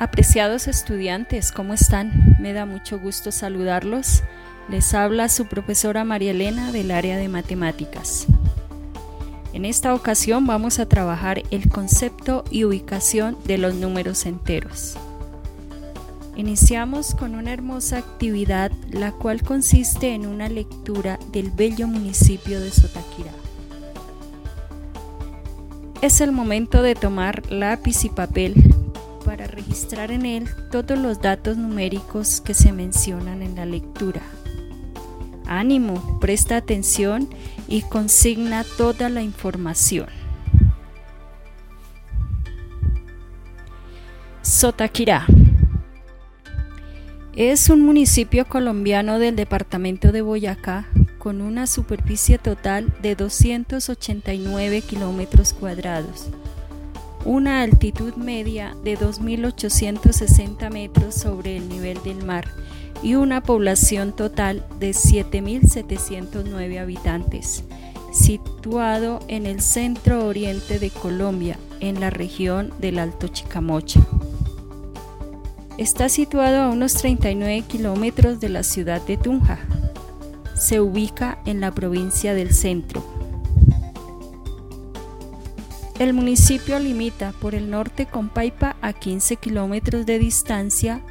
Apreciados 0.00 0.68
estudiantes, 0.68 1.50
¿cómo 1.50 1.74
están? 1.74 2.36
Me 2.38 2.52
da 2.52 2.66
mucho 2.66 3.00
gusto 3.00 3.32
saludarlos. 3.32 4.22
Les 4.68 4.94
habla 4.94 5.28
su 5.28 5.46
profesora 5.46 6.04
María 6.04 6.30
Elena 6.30 6.70
del 6.70 6.92
área 6.92 7.16
de 7.16 7.28
matemáticas. 7.28 8.28
En 9.52 9.64
esta 9.64 9.92
ocasión 9.92 10.46
vamos 10.46 10.78
a 10.78 10.86
trabajar 10.86 11.42
el 11.50 11.68
concepto 11.68 12.44
y 12.48 12.62
ubicación 12.62 13.36
de 13.44 13.58
los 13.58 13.74
números 13.74 14.24
enteros. 14.24 14.96
Iniciamos 16.36 17.16
con 17.16 17.34
una 17.34 17.52
hermosa 17.52 17.98
actividad 17.98 18.70
la 18.92 19.10
cual 19.10 19.42
consiste 19.42 20.14
en 20.14 20.26
una 20.26 20.48
lectura 20.48 21.18
del 21.32 21.50
bello 21.50 21.88
municipio 21.88 22.60
de 22.60 22.70
Sotaquirá. 22.70 23.32
Es 26.02 26.20
el 26.20 26.30
momento 26.30 26.82
de 26.82 26.94
tomar 26.94 27.50
lápiz 27.50 28.04
y 28.04 28.10
papel 28.10 28.67
para 29.28 29.46
registrar 29.46 30.10
en 30.10 30.24
él 30.24 30.48
todos 30.70 30.98
los 30.98 31.20
datos 31.20 31.58
numéricos 31.58 32.40
que 32.40 32.54
se 32.54 32.72
mencionan 32.72 33.42
en 33.42 33.56
la 33.56 33.66
lectura. 33.66 34.22
Ánimo, 35.46 36.18
presta 36.18 36.56
atención 36.56 37.28
y 37.68 37.82
consigna 37.82 38.64
toda 38.78 39.10
la 39.10 39.20
información. 39.20 40.06
Sotaquirá 44.40 45.26
es 47.36 47.68
un 47.68 47.82
municipio 47.82 48.46
colombiano 48.46 49.18
del 49.18 49.36
departamento 49.36 50.10
de 50.10 50.22
Boyacá 50.22 50.88
con 51.18 51.42
una 51.42 51.66
superficie 51.66 52.38
total 52.38 52.96
de 53.02 53.14
289 53.14 54.80
kilómetros 54.80 55.52
cuadrados 55.52 56.30
una 57.24 57.62
altitud 57.62 58.14
media 58.14 58.76
de 58.84 58.98
2.860 58.98 60.70
metros 60.70 61.14
sobre 61.14 61.56
el 61.56 61.68
nivel 61.68 62.02
del 62.02 62.24
mar 62.24 62.48
y 63.02 63.14
una 63.14 63.42
población 63.42 64.14
total 64.14 64.64
de 64.78 64.90
7.709 64.90 66.80
habitantes, 66.80 67.64
situado 68.12 69.20
en 69.28 69.46
el 69.46 69.60
centro 69.60 70.26
oriente 70.26 70.78
de 70.78 70.90
Colombia, 70.90 71.58
en 71.80 72.00
la 72.00 72.10
región 72.10 72.72
del 72.78 72.98
Alto 72.98 73.28
Chicamocha. 73.28 74.00
Está 75.76 76.08
situado 76.08 76.62
a 76.62 76.70
unos 76.70 76.94
39 76.94 77.62
kilómetros 77.68 78.40
de 78.40 78.48
la 78.48 78.64
ciudad 78.64 79.00
de 79.02 79.16
Tunja. 79.16 79.60
Se 80.56 80.80
ubica 80.80 81.38
en 81.46 81.60
la 81.60 81.72
provincia 81.72 82.34
del 82.34 82.52
centro 82.52 83.17
el 85.98 86.12
municipio 86.12 86.78
limita 86.78 87.32
por 87.32 87.56
el 87.56 87.70
norte 87.70 88.06
con 88.06 88.28
Paipa 88.28 88.76
a 88.82 88.92
15 88.92 89.36
kilómetros 89.36 90.06
de 90.06 90.20
distancia, 90.20 91.02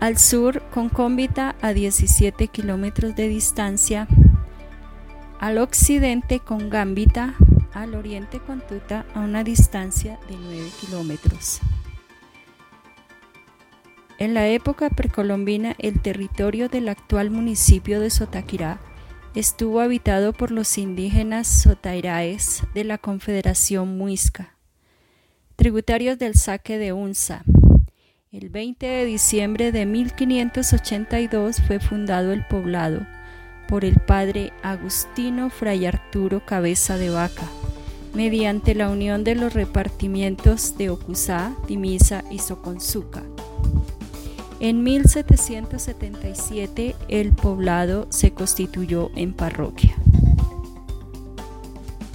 al 0.00 0.18
sur 0.18 0.62
con 0.70 0.90
Cómbita 0.90 1.56
a 1.62 1.72
17 1.72 2.48
kilómetros 2.48 3.16
de 3.16 3.28
distancia, 3.28 4.06
al 5.40 5.56
occidente 5.58 6.40
con 6.40 6.68
Gambita, 6.68 7.34
al 7.72 7.94
oriente 7.94 8.38
con 8.38 8.60
Tuta 8.60 9.06
a 9.14 9.20
una 9.20 9.44
distancia 9.44 10.20
de 10.28 10.36
9 10.36 10.70
kilómetros. 10.80 11.60
En 14.18 14.34
la 14.34 14.46
época 14.46 14.90
precolombina, 14.90 15.74
el 15.78 16.00
territorio 16.02 16.68
del 16.68 16.90
actual 16.90 17.30
municipio 17.30 17.98
de 17.98 18.10
Sotaquirá 18.10 18.78
estuvo 19.34 19.80
habitado 19.80 20.32
por 20.32 20.50
los 20.50 20.76
indígenas 20.76 21.46
sotairaes 21.46 22.62
de 22.74 22.84
la 22.84 22.98
Confederación 22.98 23.96
Muisca, 23.96 24.56
tributarios 25.56 26.18
del 26.18 26.34
saque 26.34 26.76
de 26.76 26.92
Unza. 26.92 27.42
El 28.30 28.50
20 28.50 28.86
de 28.86 29.04
diciembre 29.06 29.72
de 29.72 29.86
1582 29.86 31.62
fue 31.66 31.80
fundado 31.80 32.32
el 32.32 32.46
poblado 32.46 33.06
por 33.68 33.86
el 33.86 34.00
padre 34.00 34.52
Agustino 34.62 35.48
Fray 35.48 35.86
Arturo 35.86 36.44
Cabeza 36.44 36.98
de 36.98 37.08
Vaca, 37.08 37.46
mediante 38.12 38.74
la 38.74 38.90
unión 38.90 39.24
de 39.24 39.34
los 39.34 39.54
repartimientos 39.54 40.76
de 40.76 40.90
Ocusá, 40.90 41.54
Timisa 41.66 42.22
y 42.30 42.38
Soconzuca. 42.38 43.22
En 44.62 44.82
1777 44.84 46.94
el 47.08 47.32
poblado 47.32 48.06
se 48.10 48.30
constituyó 48.30 49.10
en 49.16 49.32
parroquia. 49.32 49.92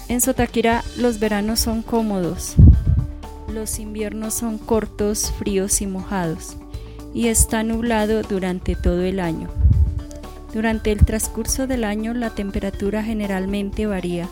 En 0.08 0.22
Sotaquira 0.22 0.86
los 0.96 1.20
veranos 1.20 1.60
son 1.60 1.82
cómodos, 1.82 2.56
los 3.54 3.80
inviernos 3.80 4.34
son 4.34 4.60
cortos, 4.60 5.34
fríos 5.38 5.82
y 5.82 5.88
mojados, 5.88 6.56
y 7.14 7.28
está 7.28 7.64
nublado 7.64 8.22
durante 8.22 8.78
todo 8.78 9.02
el 9.02 9.20
año. 9.20 9.50
Durante 10.54 10.94
el 10.94 11.06
transcurso 11.06 11.68
del 11.68 11.84
año 11.84 12.14
la 12.14 12.30
temperatura 12.30 13.04
generalmente 13.04 13.88
varía 13.88 14.30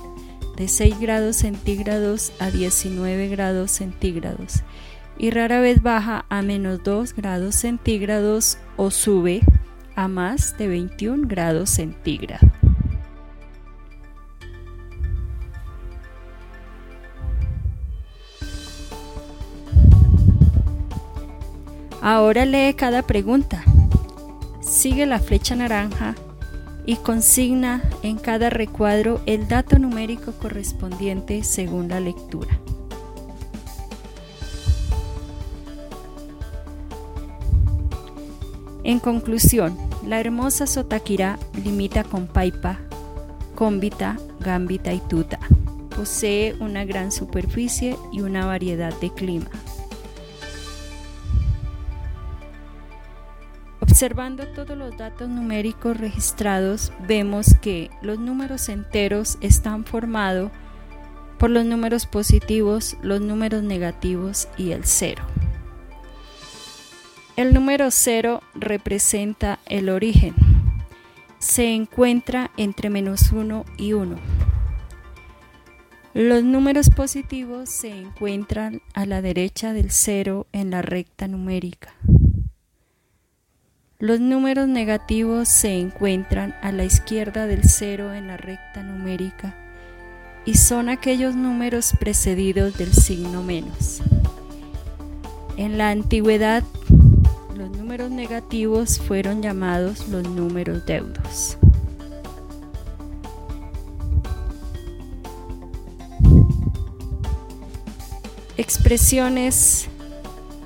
de 0.55 0.69
6 0.69 1.01
grados 1.01 1.35
centígrados 1.35 2.31
a 2.39 2.49
19 2.49 3.27
grados 3.27 3.71
centígrados 3.71 4.63
y 5.17 5.31
rara 5.31 5.59
vez 5.61 5.81
baja 5.81 6.25
a 6.29 6.41
menos 6.41 6.83
2 6.83 7.15
grados 7.15 7.55
centígrados 7.55 8.57
o 8.77 8.91
sube 8.91 9.41
a 9.95 10.07
más 10.07 10.57
de 10.57 10.67
21 10.67 11.27
grados 11.27 11.69
centígrados. 11.69 12.49
Ahora 22.01 22.45
lee 22.45 22.75
cada 22.75 23.01
pregunta. 23.01 23.63
Sigue 24.61 25.07
la 25.07 25.17
flecha 25.17 25.55
naranja 25.55 26.13
y 26.85 26.97
consigna 26.97 27.81
en 28.03 28.17
cada 28.17 28.51
recuadro 28.51 29.21
el 29.25 29.47
dato 29.47 29.79
numérico 29.79 30.33
correspondiente 30.33 31.43
según 31.43 31.87
la 31.87 31.99
lectura. 31.99 32.59
En 38.85 38.99
conclusión, 38.99 39.75
la 40.05 40.19
hermosa 40.19 40.67
Sotaquirá 40.67 41.39
limita 41.63 42.03
con 42.03 42.27
Paipa, 42.27 42.77
Cómbita, 43.55 44.15
Gambita 44.39 44.93
y 44.93 44.99
Tuta. 44.99 45.39
Posee 45.95 46.53
una 46.59 46.85
gran 46.85 47.11
superficie 47.11 47.97
y 48.11 48.21
una 48.21 48.45
variedad 48.45 48.93
de 48.99 49.11
clima. 49.11 49.49
Observando 53.79 54.45
todos 54.49 54.77
los 54.77 54.95
datos 54.95 55.29
numéricos 55.29 55.97
registrados, 55.97 56.93
vemos 57.07 57.55
que 57.63 57.89
los 58.03 58.19
números 58.19 58.69
enteros 58.69 59.39
están 59.41 59.83
formados 59.83 60.51
por 61.39 61.49
los 61.49 61.65
números 61.65 62.05
positivos, 62.05 62.97
los 63.01 63.19
números 63.19 63.63
negativos 63.63 64.47
y 64.59 64.73
el 64.73 64.85
cero. 64.85 65.23
El 67.35 67.53
número 67.53 67.91
0 67.91 68.41
representa 68.53 69.59
el 69.65 69.89
origen. 69.89 70.35
Se 71.37 71.73
encuentra 71.73 72.49
entre 72.55 72.89
menos 72.89 73.33
1 73.33 73.65
y 73.77 73.91
1. 73.91 74.15
Los 76.13 76.45
números 76.45 76.89
positivos 76.89 77.69
se 77.69 77.89
encuentran 77.89 78.81
a 78.93 79.05
la 79.05 79.21
derecha 79.21 79.73
del 79.73 79.91
0 79.91 80.47
en 80.53 80.71
la 80.71 80.81
recta 80.81 81.27
numérica. 81.27 81.93
Los 83.99 84.21
números 84.21 84.69
negativos 84.69 85.49
se 85.49 85.77
encuentran 85.77 86.55
a 86.61 86.71
la 86.71 86.85
izquierda 86.85 87.47
del 87.47 87.65
0 87.65 88.13
en 88.13 88.27
la 88.27 88.37
recta 88.37 88.81
numérica 88.81 89.53
y 90.45 90.53
son 90.53 90.87
aquellos 90.87 91.35
números 91.35 91.91
precedidos 91.99 92.77
del 92.77 92.93
signo 92.93 93.43
menos. 93.43 94.01
En 95.57 95.77
la 95.77 95.89
antigüedad 95.89 96.63
los 97.55 97.69
números 97.71 98.11
negativos 98.11 98.99
fueron 98.99 99.41
llamados 99.41 100.09
los 100.09 100.27
números 100.27 100.85
deudos. 100.85 101.57
Expresiones 108.57 109.87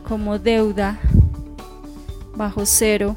como 0.08 0.40
deuda, 0.40 1.00
bajo 2.36 2.66
cero, 2.66 3.16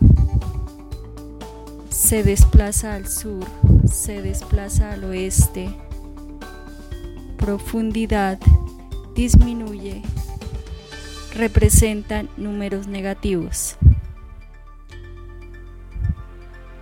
se 1.89 2.23
desplaza 2.23 2.95
al 2.95 3.09
sur, 3.09 3.45
se 3.91 4.21
desplaza 4.21 4.93
al 4.93 5.05
oeste, 5.05 5.75
profundidad, 7.39 8.39
disminuye, 9.15 10.03
representan 11.34 12.29
números 12.37 12.87
negativos. 12.87 13.76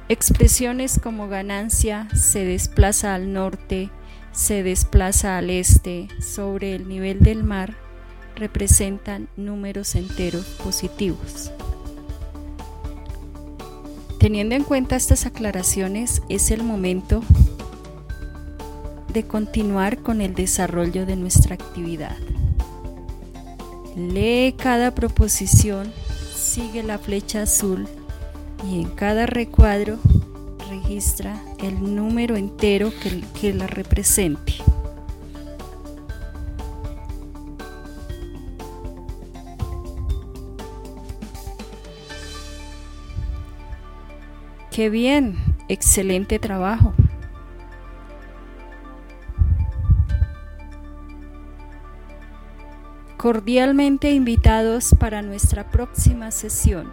Expresiones 0.09 0.99
como 1.01 1.29
ganancia 1.29 2.09
se 2.15 2.45
desplaza 2.45 3.15
al 3.15 3.33
norte, 3.33 3.91
se 4.33 4.63
desplaza 4.63 5.39
al 5.39 5.51
este 5.51 6.09
sobre 6.21 6.75
el 6.75 6.89
nivel 6.89 7.21
del 7.21 7.45
mar, 7.45 7.77
representan 8.35 9.29
números 9.37 9.95
enteros 9.95 10.47
positivos. 10.65 11.53
Teniendo 14.19 14.55
en 14.57 14.65
cuenta 14.65 14.97
estas 14.97 15.27
aclaraciones, 15.27 16.23
es 16.29 16.51
el 16.51 16.63
momento 16.65 17.23
de 19.13 19.23
continuar 19.25 19.99
con 19.99 20.21
el 20.21 20.35
desarrollo 20.35 21.07
de 21.07 21.17
nuestra 21.17 21.55
actividad. 21.55 22.17
Lee 24.09 24.55
cada 24.57 24.95
proposición, 24.95 25.93
sigue 26.35 26.83
la 26.83 26.99
flecha 26.99 27.43
azul 27.43 27.87
y 28.67 28.81
en 28.81 28.89
cada 28.89 29.27
recuadro 29.27 29.99
registra 30.71 31.39
el 31.59 31.95
número 31.95 32.37
entero 32.37 32.93
que, 33.39 33.53
la 33.53 33.67
represente. 33.67 34.55
Qué 44.71 44.89
bien, 44.89 45.37
excelente 45.69 46.39
trabajo. 46.39 46.95
Cordialmente 53.21 54.13
invitados 54.13 54.95
para 54.99 55.21
nuestra 55.21 55.71
próxima 55.71 56.31
sesión. 56.31 56.91